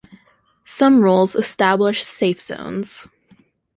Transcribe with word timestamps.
Some 0.65 1.03
rules 1.03 1.35
establish 1.35 2.03
safe-zones. 2.03 3.07